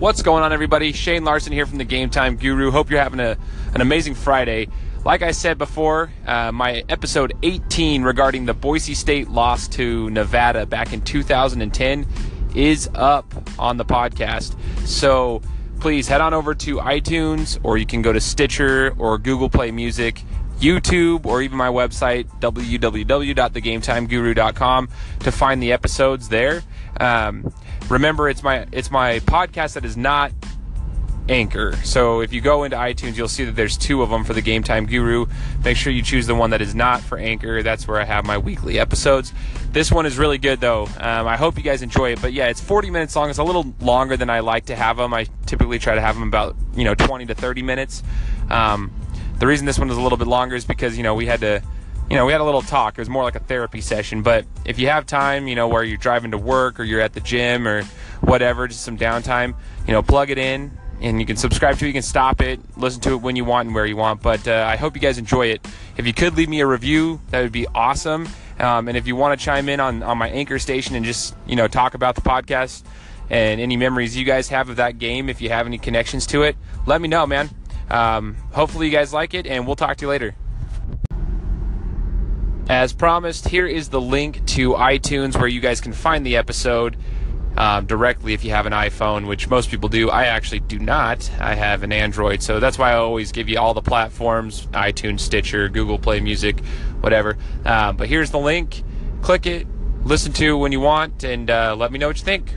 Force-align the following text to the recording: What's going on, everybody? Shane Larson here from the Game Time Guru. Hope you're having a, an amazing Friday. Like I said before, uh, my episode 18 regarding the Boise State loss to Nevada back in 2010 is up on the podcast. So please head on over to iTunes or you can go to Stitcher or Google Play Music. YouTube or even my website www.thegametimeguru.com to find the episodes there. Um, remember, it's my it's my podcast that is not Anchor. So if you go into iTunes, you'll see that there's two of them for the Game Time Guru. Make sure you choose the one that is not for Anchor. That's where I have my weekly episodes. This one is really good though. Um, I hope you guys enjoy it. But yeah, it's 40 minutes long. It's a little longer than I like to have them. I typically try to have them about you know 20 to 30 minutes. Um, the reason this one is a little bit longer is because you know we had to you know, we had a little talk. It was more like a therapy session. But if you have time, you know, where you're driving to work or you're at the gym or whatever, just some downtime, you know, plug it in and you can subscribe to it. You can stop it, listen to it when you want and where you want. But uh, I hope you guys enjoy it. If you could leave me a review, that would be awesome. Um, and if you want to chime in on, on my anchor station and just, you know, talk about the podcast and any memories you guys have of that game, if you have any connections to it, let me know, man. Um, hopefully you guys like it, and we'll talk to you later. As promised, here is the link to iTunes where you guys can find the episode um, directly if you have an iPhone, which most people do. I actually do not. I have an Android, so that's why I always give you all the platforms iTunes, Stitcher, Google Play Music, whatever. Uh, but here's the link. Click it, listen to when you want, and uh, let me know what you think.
What's 0.00 0.22
going 0.22 0.42
on, 0.42 0.50
everybody? 0.50 0.92
Shane 0.92 1.24
Larson 1.24 1.52
here 1.52 1.66
from 1.66 1.76
the 1.76 1.84
Game 1.84 2.08
Time 2.08 2.36
Guru. 2.36 2.70
Hope 2.70 2.88
you're 2.88 3.02
having 3.02 3.20
a, 3.20 3.36
an 3.74 3.82
amazing 3.82 4.14
Friday. 4.14 4.68
Like 5.04 5.20
I 5.20 5.32
said 5.32 5.58
before, 5.58 6.10
uh, 6.26 6.50
my 6.52 6.82
episode 6.88 7.34
18 7.42 8.02
regarding 8.02 8.46
the 8.46 8.54
Boise 8.54 8.94
State 8.94 9.28
loss 9.28 9.68
to 9.68 10.08
Nevada 10.08 10.64
back 10.64 10.94
in 10.94 11.02
2010 11.02 12.06
is 12.54 12.88
up 12.94 13.34
on 13.58 13.76
the 13.76 13.84
podcast. 13.84 14.56
So 14.86 15.42
please 15.80 16.08
head 16.08 16.22
on 16.22 16.32
over 16.32 16.54
to 16.54 16.76
iTunes 16.76 17.60
or 17.62 17.76
you 17.76 17.84
can 17.84 18.00
go 18.00 18.10
to 18.10 18.22
Stitcher 18.22 18.94
or 18.96 19.18
Google 19.18 19.50
Play 19.50 19.70
Music. 19.70 20.22
YouTube 20.60 21.26
or 21.26 21.42
even 21.42 21.56
my 21.56 21.68
website 21.68 22.26
www.thegametimeguru.com 22.40 24.88
to 25.20 25.32
find 25.32 25.62
the 25.62 25.72
episodes 25.72 26.28
there. 26.28 26.62
Um, 26.98 27.52
remember, 27.88 28.28
it's 28.28 28.42
my 28.42 28.66
it's 28.72 28.90
my 28.90 29.20
podcast 29.20 29.74
that 29.74 29.84
is 29.84 29.96
not 29.96 30.32
Anchor. 31.30 31.76
So 31.84 32.20
if 32.20 32.32
you 32.32 32.40
go 32.40 32.64
into 32.64 32.76
iTunes, 32.76 33.16
you'll 33.16 33.28
see 33.28 33.44
that 33.44 33.54
there's 33.54 33.76
two 33.76 34.02
of 34.02 34.10
them 34.10 34.24
for 34.24 34.34
the 34.34 34.42
Game 34.42 34.62
Time 34.62 34.84
Guru. 34.86 35.26
Make 35.64 35.76
sure 35.76 35.92
you 35.92 36.02
choose 36.02 36.26
the 36.26 36.34
one 36.34 36.50
that 36.50 36.60
is 36.60 36.74
not 36.74 37.00
for 37.00 37.18
Anchor. 37.18 37.62
That's 37.62 37.86
where 37.86 38.00
I 38.00 38.04
have 38.04 38.26
my 38.26 38.36
weekly 38.36 38.78
episodes. 38.78 39.32
This 39.70 39.92
one 39.92 40.06
is 40.06 40.18
really 40.18 40.38
good 40.38 40.60
though. 40.60 40.88
Um, 40.98 41.28
I 41.28 41.36
hope 41.36 41.56
you 41.56 41.62
guys 41.62 41.82
enjoy 41.82 42.12
it. 42.12 42.20
But 42.20 42.32
yeah, 42.32 42.48
it's 42.48 42.60
40 42.60 42.90
minutes 42.90 43.14
long. 43.14 43.30
It's 43.30 43.38
a 43.38 43.44
little 43.44 43.74
longer 43.80 44.16
than 44.16 44.28
I 44.28 44.40
like 44.40 44.66
to 44.66 44.76
have 44.76 44.96
them. 44.96 45.14
I 45.14 45.26
typically 45.46 45.78
try 45.78 45.94
to 45.94 46.00
have 46.00 46.16
them 46.16 46.26
about 46.26 46.56
you 46.74 46.84
know 46.84 46.94
20 46.94 47.26
to 47.26 47.34
30 47.34 47.62
minutes. 47.62 48.02
Um, 48.50 48.92
the 49.38 49.46
reason 49.46 49.66
this 49.66 49.78
one 49.78 49.88
is 49.88 49.96
a 49.96 50.00
little 50.00 50.18
bit 50.18 50.26
longer 50.26 50.56
is 50.56 50.64
because 50.64 50.96
you 50.96 51.02
know 51.02 51.14
we 51.14 51.26
had 51.26 51.40
to 51.40 51.62
you 52.10 52.16
know, 52.16 52.26
we 52.26 52.32
had 52.32 52.40
a 52.40 52.44
little 52.44 52.62
talk. 52.62 52.98
It 52.98 53.00
was 53.00 53.08
more 53.08 53.22
like 53.22 53.36
a 53.36 53.40
therapy 53.40 53.80
session. 53.80 54.22
But 54.22 54.44
if 54.64 54.80
you 54.80 54.88
have 54.88 55.06
time, 55.06 55.46
you 55.46 55.54
know, 55.54 55.68
where 55.68 55.84
you're 55.84 55.96
driving 55.96 56.32
to 56.32 56.38
work 56.38 56.80
or 56.80 56.82
you're 56.82 57.00
at 57.00 57.12
the 57.12 57.20
gym 57.20 57.68
or 57.68 57.84
whatever, 58.20 58.66
just 58.66 58.82
some 58.82 58.98
downtime, 58.98 59.54
you 59.86 59.92
know, 59.92 60.02
plug 60.02 60.30
it 60.30 60.38
in 60.38 60.72
and 61.00 61.20
you 61.20 61.24
can 61.24 61.36
subscribe 61.36 61.78
to 61.78 61.84
it. 61.84 61.88
You 61.88 61.94
can 61.94 62.02
stop 62.02 62.40
it, 62.40 62.58
listen 62.76 63.00
to 63.02 63.12
it 63.12 63.22
when 63.22 63.36
you 63.36 63.44
want 63.44 63.66
and 63.66 63.74
where 63.74 63.86
you 63.86 63.96
want. 63.96 64.22
But 64.22 64.46
uh, 64.48 64.66
I 64.68 64.76
hope 64.76 64.96
you 64.96 65.00
guys 65.00 65.18
enjoy 65.18 65.46
it. 65.46 65.66
If 65.96 66.06
you 66.06 66.12
could 66.12 66.36
leave 66.36 66.48
me 66.48 66.60
a 66.60 66.66
review, 66.66 67.20
that 67.30 67.42
would 67.42 67.52
be 67.52 67.68
awesome. 67.68 68.28
Um, 68.58 68.88
and 68.88 68.96
if 68.96 69.06
you 69.06 69.14
want 69.14 69.38
to 69.38 69.44
chime 69.44 69.68
in 69.68 69.78
on, 69.78 70.02
on 70.02 70.18
my 70.18 70.28
anchor 70.30 70.58
station 70.58 70.96
and 70.96 71.04
just, 71.04 71.36
you 71.46 71.54
know, 71.54 71.68
talk 71.68 71.94
about 71.94 72.16
the 72.16 72.22
podcast 72.22 72.82
and 73.30 73.60
any 73.60 73.76
memories 73.76 74.16
you 74.16 74.24
guys 74.24 74.48
have 74.48 74.68
of 74.68 74.76
that 74.76 74.98
game, 74.98 75.28
if 75.28 75.40
you 75.40 75.48
have 75.50 75.66
any 75.66 75.78
connections 75.78 76.26
to 76.26 76.42
it, 76.42 76.56
let 76.86 77.00
me 77.00 77.06
know, 77.06 77.24
man. 77.24 77.48
Um, 77.88 78.34
hopefully 78.52 78.86
you 78.86 78.92
guys 78.92 79.14
like 79.14 79.32
it, 79.32 79.46
and 79.46 79.64
we'll 79.66 79.76
talk 79.76 79.96
to 79.98 80.04
you 80.04 80.08
later. 80.08 80.34
As 82.70 82.92
promised, 82.92 83.48
here 83.48 83.66
is 83.66 83.88
the 83.88 84.00
link 84.00 84.46
to 84.46 84.74
iTunes 84.74 85.36
where 85.36 85.48
you 85.48 85.60
guys 85.60 85.80
can 85.80 85.92
find 85.92 86.24
the 86.24 86.36
episode 86.36 86.96
um, 87.56 87.86
directly 87.86 88.32
if 88.32 88.44
you 88.44 88.52
have 88.52 88.64
an 88.64 88.72
iPhone, 88.72 89.26
which 89.26 89.48
most 89.48 89.72
people 89.72 89.88
do. 89.88 90.08
I 90.08 90.26
actually 90.26 90.60
do 90.60 90.78
not. 90.78 91.28
I 91.40 91.56
have 91.56 91.82
an 91.82 91.92
Android, 91.92 92.44
so 92.44 92.60
that's 92.60 92.78
why 92.78 92.92
I 92.92 92.94
always 92.94 93.32
give 93.32 93.48
you 93.48 93.58
all 93.58 93.74
the 93.74 93.82
platforms 93.82 94.68
iTunes, 94.68 95.18
Stitcher, 95.18 95.68
Google 95.68 95.98
Play 95.98 96.20
Music, 96.20 96.60
whatever. 97.00 97.36
Uh, 97.64 97.92
but 97.92 98.08
here's 98.08 98.30
the 98.30 98.38
link. 98.38 98.84
Click 99.20 99.46
it, 99.46 99.66
listen 100.04 100.32
to 100.34 100.56
when 100.56 100.70
you 100.70 100.78
want, 100.78 101.24
and 101.24 101.50
uh, 101.50 101.74
let 101.76 101.90
me 101.90 101.98
know 101.98 102.06
what 102.06 102.18
you 102.18 102.24
think. 102.24 102.54